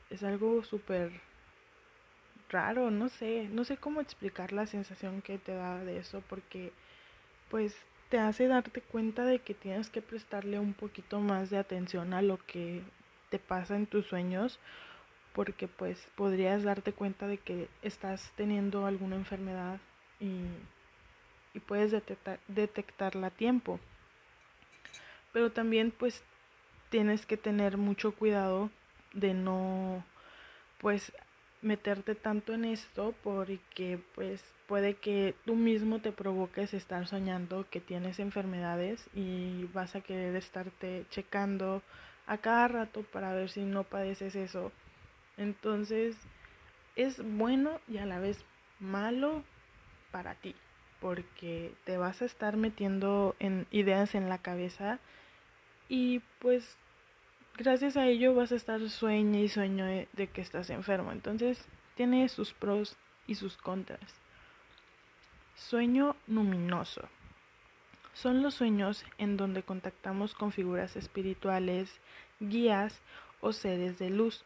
es 0.10 0.24
algo 0.24 0.64
súper 0.64 1.12
raro, 2.50 2.92
no 2.92 3.10
sé, 3.10 3.50
no 3.52 3.64
sé 3.64 3.78
cómo 3.78 4.00
explicar 4.02 4.54
la 4.54 4.68
sensación 4.68 5.22
que 5.22 5.38
te 5.38 5.54
da 5.54 5.84
de 5.84 5.98
eso 5.98 6.22
porque 6.30 6.72
pues 7.50 7.76
te 8.10 8.20
hace 8.20 8.48
darte 8.48 8.82
cuenta 8.82 9.26
de 9.26 9.40
que 9.40 9.56
tienes 9.56 9.90
que 9.90 10.02
prestarle 10.02 10.60
un 10.60 10.74
poquito 10.74 11.20
más 11.20 11.50
de 11.50 11.58
atención 11.58 12.14
a 12.14 12.22
lo 12.22 12.38
que 12.46 12.84
te 13.30 13.40
pasa 13.40 13.76
en 13.76 13.88
tus 13.88 14.06
sueños 14.06 14.60
porque 15.34 15.68
pues 15.68 16.08
podrías 16.16 16.64
darte 16.64 16.94
cuenta 16.94 17.28
de 17.28 17.40
que 17.40 17.68
estás 17.82 18.32
teniendo 18.36 18.86
alguna 18.86 19.16
enfermedad 19.16 19.80
y, 20.20 20.46
y 21.54 21.60
puedes 21.60 21.92
detectar, 21.92 22.40
detectarla 22.48 23.28
a 23.28 23.32
tiempo. 23.32 23.80
Pero 25.32 25.52
también 25.52 25.92
pues 25.92 26.24
tienes 26.90 27.26
que 27.26 27.38
tener 27.38 27.78
mucho 27.78 28.14
cuidado 28.14 28.70
de 29.14 29.34
no 29.34 30.04
pues 30.80 31.12
meterte 31.62 32.14
tanto 32.14 32.54
en 32.54 32.66
esto 32.66 33.16
porque 33.24 34.00
pues 34.16 34.44
puede 34.68 34.96
que 34.96 35.34
tú 35.46 35.56
mismo 35.56 36.00
te 36.00 36.12
provoques 36.12 36.74
estar 36.74 37.08
soñando 37.08 37.66
que 37.70 37.80
tienes 37.80 38.20
enfermedades 38.20 39.08
y 39.14 39.66
vas 39.74 39.96
a 39.96 40.02
querer 40.02 40.36
estarte 40.36 41.06
checando 41.10 41.82
a 42.28 42.38
cada 42.38 42.68
rato 42.68 43.04
para 43.04 43.34
ver 43.34 43.50
si 43.50 43.62
no 43.62 43.84
padeces 43.84 44.36
eso. 44.36 44.72
Entonces 45.38 46.16
es 46.96 47.24
bueno 47.24 47.80
y 47.88 47.98
a 47.98 48.06
la 48.06 48.20
vez 48.20 48.44
malo 48.80 49.44
para 50.12 50.36
ti 50.36 50.56
porque 51.04 51.76
te 51.84 51.98
vas 51.98 52.22
a 52.22 52.26
estar 52.26 52.56
metiendo 52.56 53.36
en 53.40 53.68
ideas 53.72 54.16
en 54.16 54.30
la 54.30 54.38
cabeza 54.38 55.00
y 55.90 56.22
pues 56.40 56.78
gracias 57.58 57.98
a 57.98 58.08
ello 58.08 58.34
vas 58.34 58.54
a 58.54 58.56
estar 58.56 58.80
sueño 58.90 59.38
y 59.38 59.50
sueño 59.50 59.86
de 59.86 60.28
que 60.28 60.40
estás 60.40 60.70
enfermo. 60.70 61.12
Entonces 61.12 61.62
tiene 61.96 62.30
sus 62.30 62.54
pros 62.54 62.96
y 63.28 63.36
sus 63.36 63.58
contras. 63.58 64.00
Sueño 65.56 66.16
luminoso. 66.26 67.02
Son 68.14 68.42
los 68.42 68.54
sueños 68.54 69.04
en 69.18 69.36
donde 69.36 69.62
contactamos 69.62 70.34
con 70.34 70.54
figuras 70.54 70.96
espirituales, 70.96 72.00
guías 72.40 73.02
o 73.42 73.52
seres 73.52 74.00
de 74.00 74.10
luz. 74.10 74.46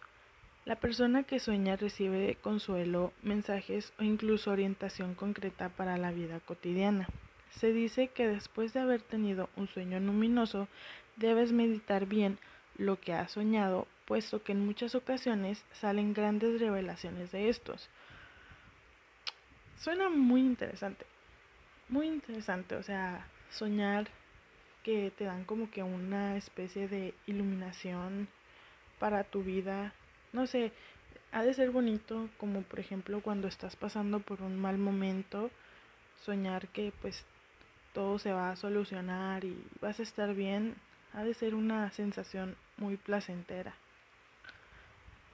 La 0.68 0.76
persona 0.76 1.24
que 1.24 1.40
sueña 1.40 1.78
recibe 1.78 2.36
consuelo, 2.42 3.14
mensajes 3.24 3.94
o 4.00 4.04
incluso 4.04 4.52
orientación 4.52 5.16
concreta 5.16 5.70
para 5.70 5.96
la 5.96 6.12
vida 6.12 6.42
cotidiana. 6.42 7.08
Se 7.52 7.72
dice 7.72 8.10
que 8.10 8.28
después 8.28 8.74
de 8.74 8.82
haber 8.82 9.02
tenido 9.02 9.50
un 9.56 9.70
sueño 9.70 9.98
luminoso, 10.02 10.68
debes 11.16 11.54
meditar 11.54 12.06
bien 12.06 12.38
lo 12.78 13.00
que 13.00 13.14
ha 13.14 13.30
soñado, 13.30 13.88
puesto 14.04 14.44
que 14.44 14.52
en 14.52 14.66
muchas 14.66 14.94
ocasiones 14.94 15.64
salen 15.72 16.14
grandes 16.14 16.60
revelaciones 16.60 17.32
de 17.32 17.48
estos. 17.48 17.90
Suena 19.80 20.10
muy 20.10 20.42
interesante, 20.42 21.06
muy 21.88 22.08
interesante, 22.08 22.76
o 22.76 22.84
sea, 22.84 23.26
soñar 23.52 24.10
que 24.84 25.14
te 25.18 25.24
dan 25.24 25.46
como 25.46 25.72
que 25.72 25.82
una 25.82 26.36
especie 26.36 26.90
de 26.90 27.14
iluminación 27.26 28.28
para 29.00 29.24
tu 29.24 29.44
vida, 29.44 29.94
no 30.38 30.46
sé, 30.46 30.72
ha 31.32 31.42
de 31.44 31.54
ser 31.56 31.72
bonito 31.72 32.30
como 32.38 32.62
por 32.62 32.80
ejemplo 32.80 33.22
cuando 33.22 33.48
estás 33.48 33.76
pasando 33.76 34.20
por 34.20 34.44
un 34.44 34.56
mal 34.60 34.78
momento, 34.78 35.50
soñar 36.24 36.68
que 36.68 36.94
pues 37.02 37.26
todo 37.94 38.20
se 38.20 38.32
va 38.32 38.52
a 38.52 38.56
solucionar 38.56 39.44
y 39.44 39.58
vas 39.82 40.00
a 40.00 40.04
estar 40.04 40.36
bien, 40.36 40.76
ha 41.14 41.24
de 41.24 41.34
ser 41.34 41.56
una 41.56 41.92
sensación 41.92 42.56
muy 42.78 42.98
placentera. 42.98 43.74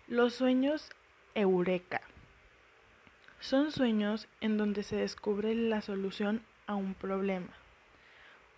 Los 0.08 0.36
sueños 0.36 0.90
eureka. 1.36 2.02
Son 3.42 3.74
sueños 3.74 4.30
en 4.40 4.58
donde 4.58 4.84
se 4.84 4.96
descubre 4.96 5.54
la 5.54 5.82
solución 5.82 6.42
a 6.66 6.76
un 6.76 6.94
problema. 6.94 7.52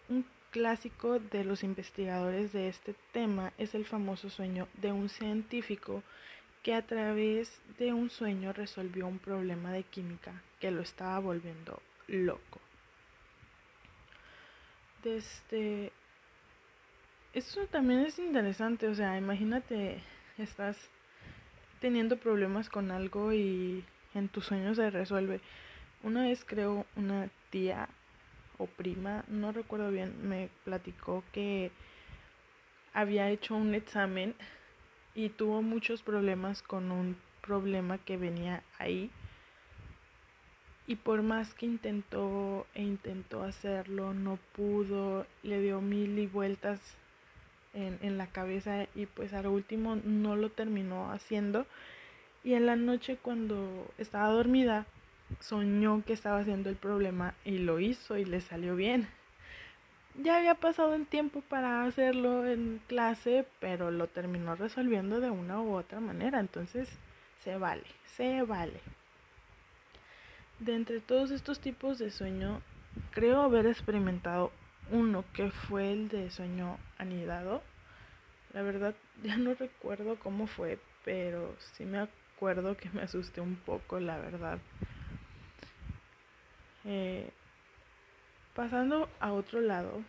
Un 0.09 0.25
clásico 0.51 1.19
de 1.19 1.43
los 1.43 1.63
investigadores 1.63 2.53
de 2.53 2.69
este 2.69 2.95
tema 3.11 3.51
es 3.57 3.75
el 3.75 3.85
famoso 3.85 4.29
sueño 4.29 4.67
de 4.75 4.91
un 4.91 5.09
científico 5.09 6.03
que 6.65 6.73
a 6.73 6.81
través 6.81 7.61
de 7.77 7.93
un 7.93 8.09
sueño 8.09 8.51
resolvió 8.51 9.05
un 9.05 9.19
problema 9.19 9.71
de 9.71 9.83
química 9.83 10.41
que 10.59 10.71
lo 10.71 10.81
estaba 10.81 11.19
volviendo 11.19 11.79
loco. 12.07 12.59
Desde 15.03 15.91
eso 17.33 17.67
también 17.67 17.99
es 17.99 18.17
interesante, 18.17 18.87
o 18.87 18.95
sea, 18.95 19.15
imagínate, 19.15 20.01
estás 20.39 20.75
teniendo 21.81 22.17
problemas 22.17 22.67
con 22.67 22.89
algo 22.89 23.31
y 23.31 23.83
en 24.15 24.27
tus 24.29 24.45
sueños 24.45 24.77
se 24.77 24.89
resuelve. 24.89 25.41
Una 26.01 26.23
vez 26.23 26.43
creo 26.43 26.87
una 26.95 27.29
tía 27.51 27.89
o 28.57 28.65
prima, 28.65 29.23
no 29.27 29.51
recuerdo 29.51 29.91
bien, 29.91 30.27
me 30.27 30.49
platicó 30.63 31.23
que 31.31 31.69
había 32.91 33.29
hecho 33.29 33.55
un 33.55 33.75
examen 33.75 34.33
y 35.15 35.29
tuvo 35.29 35.61
muchos 35.61 36.01
problemas 36.03 36.61
con 36.61 36.91
un 36.91 37.15
problema 37.41 37.97
que 37.97 38.17
venía 38.17 38.63
ahí. 38.77 39.09
Y 40.87 40.97
por 40.97 41.23
más 41.23 41.53
que 41.53 41.65
intentó 41.65 42.67
e 42.75 42.83
intentó 42.83 43.43
hacerlo, 43.43 44.13
no 44.13 44.37
pudo, 44.55 45.25
le 45.41 45.61
dio 45.61 45.81
mil 45.81 46.19
y 46.19 46.27
vueltas 46.27 46.79
en, 47.73 48.17
la 48.17 48.27
cabeza 48.27 48.87
y 48.95 49.05
pues 49.05 49.33
al 49.33 49.47
último 49.47 49.97
no 50.03 50.35
lo 50.35 50.49
terminó 50.49 51.11
haciendo. 51.11 51.65
Y 52.43 52.53
en 52.53 52.65
la 52.65 52.75
noche 52.75 53.17
cuando 53.21 53.91
estaba 53.97 54.29
dormida 54.29 54.85
soñó 55.39 56.03
que 56.05 56.13
estaba 56.13 56.39
haciendo 56.39 56.69
el 56.69 56.75
problema 56.75 57.33
y 57.43 57.57
lo 57.57 57.79
hizo 57.79 58.17
y 58.17 58.25
le 58.25 58.41
salió 58.41 58.75
bien. 58.75 59.07
Ya 60.17 60.37
había 60.37 60.55
pasado 60.55 60.95
el 60.95 61.05
tiempo 61.05 61.41
para 61.41 61.83
hacerlo 61.83 62.45
en 62.45 62.79
clase, 62.87 63.45
pero 63.59 63.91
lo 63.91 64.07
terminó 64.07 64.55
resolviendo 64.55 65.19
de 65.19 65.29
una 65.29 65.61
u 65.61 65.75
otra 65.75 65.99
manera. 65.99 66.39
Entonces, 66.39 66.89
se 67.43 67.57
vale, 67.57 67.83
se 68.05 68.41
vale. 68.43 68.79
De 70.59 70.73
entre 70.73 71.01
todos 71.01 71.31
estos 71.31 71.59
tipos 71.59 71.99
de 71.99 72.11
sueño, 72.11 72.61
creo 73.11 73.41
haber 73.41 73.65
experimentado 73.65 74.51
uno 74.89 75.25
que 75.33 75.51
fue 75.51 75.91
el 75.91 76.07
de 76.07 76.31
sueño 76.31 76.77
anidado. 76.97 77.61
La 78.53 78.61
verdad 78.61 78.95
ya 79.21 79.35
no 79.35 79.53
recuerdo 79.53 80.17
cómo 80.17 80.47
fue, 80.47 80.79
pero 81.03 81.55
sí 81.73 81.83
me 81.83 81.99
acuerdo 81.99 82.77
que 82.77 82.89
me 82.91 83.01
asusté 83.01 83.41
un 83.41 83.57
poco, 83.57 83.99
la 83.99 84.17
verdad. 84.17 84.59
Eh, 86.85 87.29
pasando 88.55 89.09
a 89.19 89.33
otro 89.33 89.59
lado, 89.59 90.01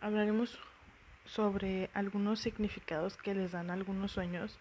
hablaremos 0.00 0.58
sobre 1.24 1.88
algunos 1.94 2.40
significados 2.40 3.16
que 3.16 3.34
les 3.34 3.52
dan 3.52 3.70
algunos 3.70 4.10
sueños 4.10 4.58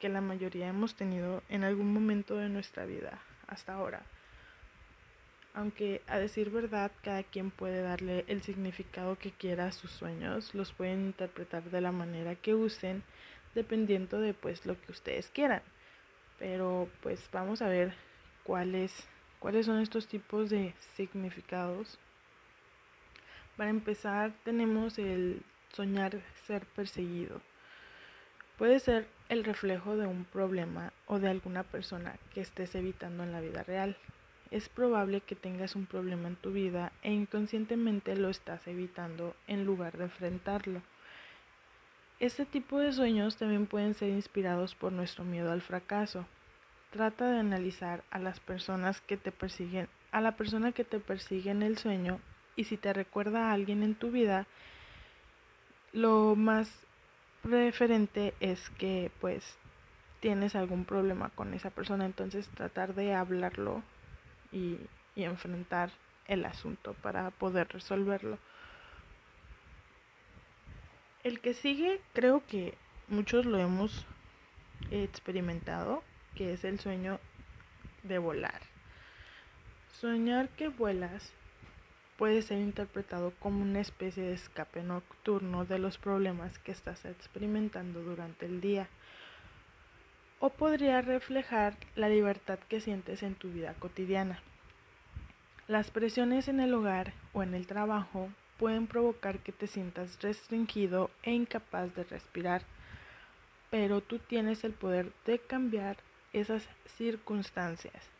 que 0.00 0.08
la 0.08 0.20
mayoría 0.20 0.68
hemos 0.68 0.94
tenido 0.94 1.42
en 1.48 1.64
algún 1.64 1.94
momento 1.94 2.36
de 2.36 2.48
nuestra 2.48 2.84
vida 2.84 3.22
hasta 3.46 3.74
ahora. 3.74 4.02
Aunque 5.54 6.02
a 6.06 6.18
decir 6.18 6.50
verdad, 6.50 6.90
cada 7.02 7.22
quien 7.22 7.50
puede 7.50 7.80
darle 7.80 8.24
el 8.28 8.42
significado 8.42 9.16
que 9.16 9.30
quiera 9.30 9.68
a 9.68 9.72
sus 9.72 9.90
sueños, 9.90 10.54
los 10.54 10.72
pueden 10.72 11.06
interpretar 11.06 11.62
de 11.70 11.80
la 11.80 11.92
manera 11.92 12.34
que 12.34 12.54
usen, 12.54 13.04
dependiendo 13.54 14.20
de 14.20 14.34
pues 14.34 14.66
lo 14.66 14.78
que 14.78 14.92
ustedes 14.92 15.30
quieran. 15.30 15.62
Pero 16.38 16.90
pues 17.02 17.26
vamos 17.32 17.62
a 17.62 17.68
ver 17.68 17.94
cuáles 18.42 19.08
cuáles 19.38 19.66
son 19.66 19.80
estos 19.80 20.08
tipos 20.08 20.50
de 20.50 20.74
significados. 20.96 21.98
Para 23.56 23.70
empezar, 23.70 24.32
tenemos 24.44 24.98
el 24.98 25.42
soñar 25.72 26.20
ser 26.46 26.66
perseguido. 26.66 27.40
Puede 28.58 28.80
ser 28.80 29.06
el 29.28 29.44
reflejo 29.44 29.96
de 29.96 30.06
un 30.06 30.24
problema 30.24 30.92
o 31.06 31.18
de 31.18 31.28
alguna 31.28 31.62
persona 31.62 32.16
que 32.32 32.40
estés 32.40 32.74
evitando 32.74 33.22
en 33.22 33.32
la 33.32 33.40
vida 33.40 33.62
real 33.62 33.96
es 34.50 34.68
probable 34.68 35.20
que 35.20 35.34
tengas 35.34 35.74
un 35.74 35.86
problema 35.86 36.28
en 36.28 36.36
tu 36.36 36.52
vida 36.52 36.92
e 37.02 37.12
inconscientemente 37.12 38.16
lo 38.16 38.28
estás 38.28 38.66
evitando 38.68 39.34
en 39.46 39.64
lugar 39.64 39.98
de 39.98 40.04
enfrentarlo. 40.04 40.82
Este 42.20 42.46
tipo 42.46 42.78
de 42.78 42.92
sueños 42.92 43.36
también 43.36 43.66
pueden 43.66 43.94
ser 43.94 44.10
inspirados 44.10 44.74
por 44.74 44.92
nuestro 44.92 45.24
miedo 45.24 45.52
al 45.52 45.62
fracaso. 45.62 46.26
Trata 46.90 47.30
de 47.30 47.40
analizar 47.40 48.04
a 48.10 48.18
las 48.18 48.40
personas 48.40 49.00
que 49.00 49.16
te 49.16 49.32
persiguen, 49.32 49.88
a 50.12 50.20
la 50.20 50.36
persona 50.36 50.72
que 50.72 50.84
te 50.84 51.00
persigue 51.00 51.50
en 51.50 51.62
el 51.62 51.76
sueño 51.76 52.20
y 52.56 52.64
si 52.64 52.76
te 52.76 52.92
recuerda 52.92 53.50
a 53.50 53.52
alguien 53.52 53.82
en 53.82 53.94
tu 53.94 54.10
vida, 54.10 54.46
lo 55.92 56.34
más 56.34 56.86
preferente 57.42 58.34
es 58.40 58.70
que 58.70 59.10
pues 59.20 59.56
tienes 60.20 60.56
algún 60.56 60.84
problema 60.84 61.30
con 61.30 61.54
esa 61.54 61.70
persona, 61.70 62.06
entonces 62.06 62.48
tratar 62.48 62.94
de 62.94 63.14
hablarlo 63.14 63.82
y, 64.52 64.78
enfrentar 65.14 65.90
el 66.26 66.44
asunto 66.44 66.92
para 66.94 67.30
poder 67.30 67.68
resolverlo. 67.68 68.38
El 71.24 71.40
que 71.40 71.54
sigue 71.54 72.00
creo 72.12 72.42
que 72.46 72.74
muchos 73.08 73.46
lo 73.46 73.58
hemos 73.58 74.04
experimentado, 74.90 76.02
que 76.34 76.52
es 76.52 76.64
el 76.64 76.78
sueño 76.80 77.18
de 78.02 78.18
volar. 78.18 78.60
Soñar 79.92 80.50
que 80.50 80.68
vuelas 80.68 81.32
puede 82.16 82.42
ser 82.42 82.58
interpretado 82.58 83.32
como 83.38 83.62
una 83.62 83.80
especie 83.80 84.22
de 84.22 84.32
escape 84.32 84.82
nocturno 84.82 85.64
de 85.64 85.78
los 85.78 85.98
problemas 85.98 86.58
que 86.58 86.72
estás 86.72 87.04
experimentando 87.04 88.02
durante 88.02 88.46
el 88.46 88.60
día 88.60 88.88
o 90.38 90.50
podría 90.50 91.00
reflejar 91.00 91.76
la 91.94 92.08
libertad 92.08 92.58
que 92.68 92.80
sientes 92.80 93.22
en 93.22 93.34
tu 93.34 93.48
vida 93.50 93.74
cotidiana. 93.78 94.40
Las 95.66 95.90
presiones 95.90 96.48
en 96.48 96.60
el 96.60 96.74
hogar 96.74 97.12
o 97.32 97.42
en 97.42 97.54
el 97.54 97.66
trabajo 97.66 98.28
pueden 98.58 98.86
provocar 98.86 99.38
que 99.40 99.52
te 99.52 99.66
sientas 99.66 100.20
restringido 100.22 101.10
e 101.22 101.32
incapaz 101.32 101.94
de 101.94 102.04
respirar, 102.04 102.62
pero 103.70 104.00
tú 104.00 104.18
tienes 104.18 104.64
el 104.64 104.72
poder 104.72 105.12
de 105.24 105.38
cambiar 105.38 105.96
esas 106.32 106.68
circunstancias. 106.96 108.10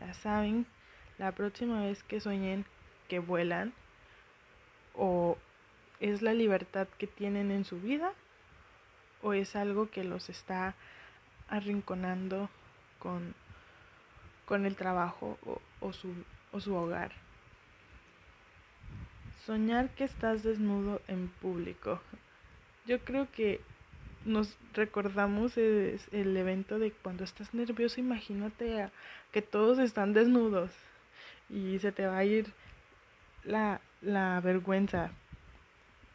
Ya 0.00 0.14
saben, 0.14 0.66
la 1.18 1.32
próxima 1.32 1.82
vez 1.82 2.02
que 2.02 2.20
sueñen 2.20 2.64
que 3.10 3.18
vuelan 3.18 3.72
o 4.94 5.36
es 5.98 6.22
la 6.22 6.32
libertad 6.32 6.86
que 6.96 7.08
tienen 7.08 7.50
en 7.50 7.64
su 7.64 7.80
vida 7.80 8.12
o 9.20 9.34
es 9.34 9.56
algo 9.56 9.90
que 9.90 10.04
los 10.04 10.30
está 10.30 10.76
arrinconando 11.48 12.48
con, 13.00 13.34
con 14.46 14.64
el 14.64 14.76
trabajo 14.76 15.38
o, 15.80 15.92
su, 15.92 16.14
o 16.52 16.60
su 16.60 16.72
hogar. 16.74 17.10
Soñar 19.44 19.90
que 19.90 20.04
estás 20.04 20.44
desnudo 20.44 21.02
en 21.08 21.28
público. 21.28 22.00
Yo 22.86 23.00
creo 23.00 23.28
que 23.32 23.60
nos 24.24 24.56
recordamos 24.72 25.56
el, 25.56 26.00
el 26.12 26.36
evento 26.36 26.78
de 26.78 26.92
cuando 26.92 27.24
estás 27.24 27.52
nervioso, 27.54 27.98
imagínate 28.00 28.88
que 29.32 29.42
todos 29.42 29.80
están 29.80 30.12
desnudos 30.12 30.70
y 31.48 31.80
se 31.80 31.90
te 31.90 32.06
va 32.06 32.18
a 32.18 32.24
ir 32.24 32.52
la, 33.44 33.80
la 34.00 34.40
vergüenza. 34.40 35.10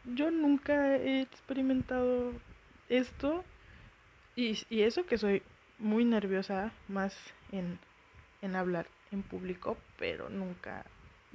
Yo 0.04 0.30
nunca 0.30 0.96
he 0.96 1.20
experimentado 1.20 2.32
esto, 2.88 3.44
y, 4.36 4.58
y 4.70 4.82
eso 4.82 5.06
que 5.06 5.18
soy 5.18 5.42
muy 5.78 6.04
nerviosa 6.04 6.72
más 6.88 7.16
en, 7.52 7.78
en 8.42 8.56
hablar 8.56 8.86
en 9.12 9.22
público, 9.22 9.76
pero 9.98 10.28
nunca 10.28 10.84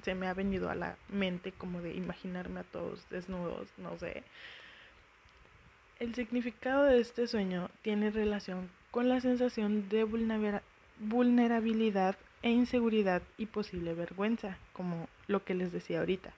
se 0.03 0.15
me 0.15 0.27
ha 0.27 0.33
venido 0.33 0.69
a 0.69 0.75
la 0.75 0.95
mente 1.09 1.51
como 1.51 1.81
de 1.81 1.93
imaginarme 1.93 2.61
a 2.61 2.63
todos 2.63 3.07
desnudos, 3.09 3.67
no 3.77 3.97
sé. 3.99 4.23
El 5.99 6.15
significado 6.15 6.85
de 6.85 6.99
este 6.99 7.27
sueño 7.27 7.69
tiene 7.83 8.09
relación 8.09 8.69
con 8.89 9.09
la 9.09 9.21
sensación 9.21 9.89
de 9.89 10.05
vulnerabilidad 10.99 12.15
e 12.43 12.49
inseguridad 12.49 13.21
y 13.37 13.45
posible 13.45 13.93
vergüenza, 13.93 14.57
como 14.73 15.07
lo 15.27 15.43
que 15.43 15.53
les 15.53 15.71
decía 15.71 15.99
ahorita. 15.99 16.33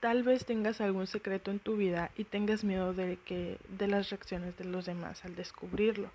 Tal 0.00 0.22
vez 0.22 0.44
tengas 0.44 0.80
algún 0.80 1.06
secreto 1.06 1.50
en 1.50 1.58
tu 1.58 1.76
vida 1.76 2.10
y 2.16 2.24
tengas 2.24 2.62
miedo 2.62 2.92
de 2.92 3.18
que 3.24 3.58
de 3.68 3.88
las 3.88 4.10
reacciones 4.10 4.56
de 4.58 4.64
los 4.64 4.84
demás 4.84 5.24
al 5.24 5.34
descubrirlo. 5.34 6.10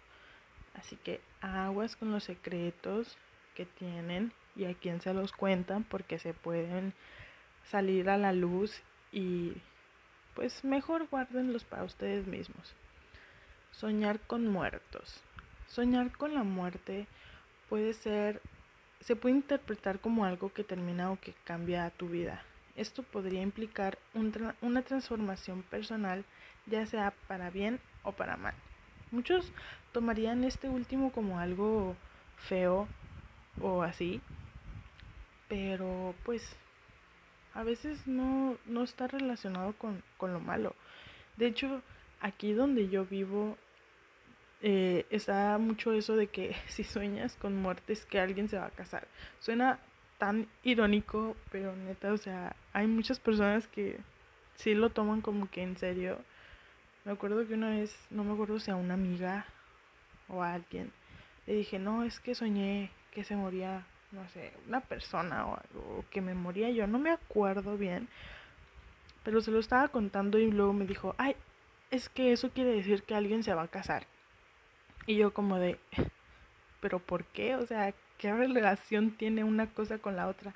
Así 0.76 0.96
que 0.98 1.22
aguas 1.42 1.96
con 1.96 2.12
los 2.12 2.24
secretos 2.24 3.18
que 3.56 3.66
tienen 3.66 4.32
y 4.56 4.66
a 4.66 4.74
quién 4.74 5.02
se 5.02 5.14
los 5.14 5.32
cuentan 5.32 5.84
porque 5.84 6.20
se 6.20 6.34
pueden 6.34 6.94
salir 7.66 8.10
a 8.10 8.18
la 8.18 8.32
luz 8.32 8.82
y 9.12 9.54
pues 10.36 10.64
mejor 10.64 11.08
guárdenlos 11.10 11.64
para 11.64 11.84
ustedes 11.84 12.28
mismos. 12.28 12.74
Soñar 13.72 14.20
con 14.20 14.48
muertos. 14.48 15.22
Soñar 15.68 16.12
con 16.12 16.34
la 16.34 16.44
muerte 16.44 17.08
puede 17.70 17.94
ser 17.94 18.42
se 19.02 19.16
puede 19.16 19.36
interpretar 19.36 20.00
como 20.00 20.26
algo 20.26 20.52
que 20.52 20.64
termina 20.64 21.12
o 21.12 21.20
que 21.20 21.34
cambia 21.46 21.90
tu 21.92 22.10
vida. 22.10 22.44
Esto 22.76 23.04
podría 23.04 23.42
implicar 23.42 23.98
una 24.62 24.82
transformación 24.82 25.64
personal, 25.64 26.26
ya 26.66 26.86
sea 26.86 27.14
para 27.28 27.50
bien 27.50 27.80
o 28.04 28.12
para 28.12 28.38
mal. 28.38 28.54
Muchos 29.12 29.52
tomarían 29.92 30.44
este 30.44 30.70
último 30.70 31.12
como 31.12 31.40
algo 31.40 31.96
feo 32.48 32.88
o 33.62 33.84
así, 33.84 34.22
pero 35.48 36.14
pues 36.24 36.56
a 37.54 37.64
veces 37.64 38.06
no, 38.06 38.58
no 38.66 38.84
está 38.84 39.08
relacionado 39.08 39.74
con, 39.74 40.04
con, 40.18 40.34
lo 40.34 40.40
malo. 40.40 40.76
De 41.38 41.48
hecho, 41.48 41.82
aquí 42.22 42.54
donde 42.54 42.90
yo 42.90 43.06
vivo 43.06 43.58
eh, 44.62 45.06
está 45.10 45.58
mucho 45.58 45.94
eso 45.94 46.16
de 46.16 46.28
que 46.28 46.56
si 46.68 46.84
sueñas 46.84 47.36
con 47.36 47.56
muertes 47.56 48.06
que 48.06 48.20
alguien 48.20 48.50
se 48.50 48.58
va 48.58 48.66
a 48.66 48.72
casar. 48.72 49.08
Suena 49.40 49.80
tan 50.18 50.48
irónico, 50.64 51.36
pero 51.52 51.76
neta, 51.76 52.12
o 52.12 52.18
sea, 52.18 52.56
hay 52.74 52.88
muchas 52.88 53.20
personas 53.20 53.68
que 53.68 54.00
sí 54.56 54.74
lo 54.76 54.90
toman 54.90 55.22
como 55.22 55.50
que 55.50 55.64
en 55.64 55.78
serio. 55.78 56.20
Me 57.06 57.14
acuerdo 57.14 57.48
que 57.48 57.54
una 57.54 57.70
vez, 57.70 57.96
no 58.10 58.24
me 58.24 58.34
acuerdo 58.34 58.60
si 58.60 58.70
a 58.70 58.76
una 58.76 58.96
amiga 58.96 59.46
o 60.28 60.44
a 60.44 60.54
alguien, 60.54 60.92
le 61.48 61.54
dije, 61.54 61.80
no, 61.80 62.04
es 62.04 62.20
que 62.20 62.36
soñé 62.36 62.92
que 63.12 63.24
se 63.24 63.36
moría, 63.36 63.86
no 64.12 64.28
sé, 64.30 64.52
una 64.68 64.82
persona 64.82 65.46
o 65.48 65.58
algo, 65.58 66.06
que 66.12 66.22
me 66.22 66.36
moría 66.36 66.70
yo, 66.70 66.86
no 66.86 67.00
me 67.00 67.12
acuerdo 67.12 67.78
bien, 67.78 68.10
pero 69.24 69.42
se 69.42 69.52
lo 69.52 69.60
estaba 69.60 69.88
contando 69.88 70.38
y 70.38 70.52
luego 70.52 70.74
me 70.74 70.86
dijo, 70.86 71.16
ay, 71.18 71.36
es 71.92 72.10
que 72.10 72.34
eso 72.34 72.50
quiere 72.52 72.72
decir 72.72 73.04
que 73.04 73.16
alguien 73.16 73.44
se 73.44 73.54
va 73.54 73.64
a 73.64 73.68
casar. 73.68 74.06
Y 75.10 75.16
yo 75.16 75.34
como 75.34 75.58
de, 75.58 75.80
pero 76.82 77.00
¿por 77.00 77.26
qué? 77.26 77.56
O 77.56 77.66
sea, 77.66 77.96
¿qué 78.20 78.32
relación 78.32 79.10
tiene 79.10 79.44
una 79.44 79.66
cosa 79.66 79.98
con 79.98 80.16
la 80.16 80.28
otra? 80.28 80.54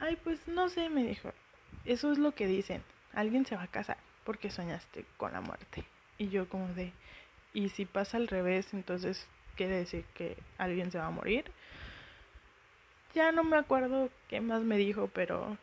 Ay, 0.00 0.16
pues 0.24 0.48
no 0.48 0.70
sé, 0.70 0.88
me 0.88 1.04
dijo. 1.04 1.30
Eso 1.84 2.10
es 2.10 2.16
lo 2.16 2.32
que 2.32 2.46
dicen. 2.46 2.82
Alguien 3.12 3.44
se 3.44 3.54
va 3.54 3.64
a 3.64 3.66
casar 3.66 3.98
porque 4.24 4.50
soñaste 4.50 5.04
con 5.18 5.34
la 5.34 5.42
muerte. 5.42 5.84
Y 6.16 6.30
yo 6.30 6.48
como 6.48 6.68
de, 6.68 6.90
y 7.52 7.68
si 7.68 7.84
pasa 7.84 8.16
al 8.16 8.28
revés, 8.28 8.72
entonces 8.72 9.28
quiere 9.56 9.76
decir 9.76 10.06
que 10.14 10.38
alguien 10.56 10.90
se 10.90 10.96
va 10.96 11.08
a 11.08 11.10
morir. 11.10 11.44
Ya 13.14 13.30
no 13.30 13.44
me 13.44 13.58
acuerdo 13.58 14.08
qué 14.28 14.40
más 14.40 14.62
me 14.62 14.78
dijo, 14.78 15.10
pero 15.12 15.58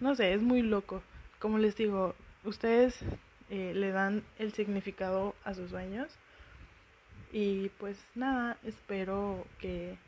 no 0.00 0.14
sé, 0.14 0.34
es 0.34 0.42
muy 0.42 0.60
loco. 0.60 1.02
Como 1.38 1.56
les 1.56 1.76
digo, 1.76 2.14
ustedes 2.44 3.00
eh, 3.48 3.72
le 3.74 3.90
dan 3.90 4.22
el 4.38 4.52
significado 4.52 5.34
a 5.44 5.54
sus 5.54 5.70
sueños. 5.70 6.18
Y 7.34 7.70
pues 7.80 7.98
nada, 8.14 8.58
espero 8.62 9.44
que 9.58 9.98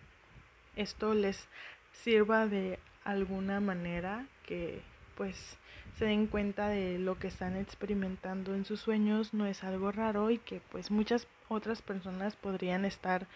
esto 0.77 1.12
les 1.12 1.49
sirva 1.91 2.47
de 2.47 2.79
alguna 3.03 3.59
manera, 3.59 4.25
que 4.45 4.81
pues 5.17 5.59
se 5.99 6.05
den 6.05 6.29
cuenta 6.29 6.69
de 6.69 7.01
lo 7.01 7.19
que 7.19 7.27
están 7.27 7.57
experimentando 7.57 8.55
en 8.55 8.65
sus 8.65 8.81
sueños 8.81 9.35
no 9.35 9.45
es 9.45 9.65
algo 9.65 9.91
raro 9.91 10.31
y 10.31 10.39
que 10.39 10.61
pues 10.71 10.93
muchas 10.93 11.27
otras 11.49 11.83
personas 11.83 12.37
podrían 12.37 12.85
estar 12.85 13.27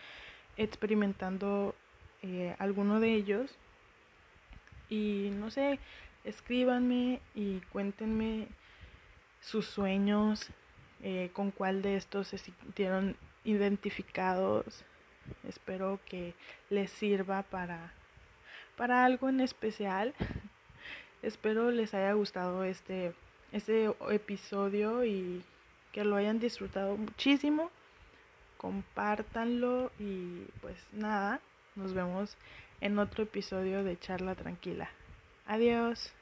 experimentando 0.57 1.75
eh, 2.23 2.55
alguno 2.61 3.01
de 3.01 3.13
ellos. 3.13 3.57
Y 4.89 5.31
no 5.33 5.51
sé, 5.51 5.81
escríbanme 6.23 7.21
y 7.35 7.59
cuéntenme 7.73 8.47
sus 9.41 9.67
sueños, 9.67 10.49
eh, 11.03 11.31
con 11.33 11.51
cuál 11.51 11.83
de 11.83 11.97
estos 11.97 12.29
se 12.29 12.39
sintieron 12.39 13.17
identificados. 13.45 14.85
Espero 15.49 16.01
que 16.07 16.35
les 16.69 16.91
sirva 16.91 17.43
para, 17.43 17.93
para 18.77 19.05
algo 19.05 19.29
en 19.29 19.41
especial. 19.41 20.15
Espero 21.23 21.71
les 21.71 21.95
haya 21.95 22.13
gustado 22.15 22.65
este, 22.65 23.13
este 23.53 23.93
episodio 24.11 25.05
y 25.05 25.45
que 25.93 26.05
lo 26.05 26.17
hayan 26.17 26.39
disfrutado 26.39 26.97
muchísimo. 26.97 27.71
Compártanlo 28.57 29.91
y 29.99 30.45
pues 30.61 30.77
nada, 30.93 31.41
nos 31.77 31.95
vemos 31.95 32.37
en 32.81 32.99
otro 32.99 33.25
episodio 33.25 33.85
de 33.85 33.99
Charla 33.99 34.35
Tranquila. 34.35 34.91
Adiós. 35.47 36.13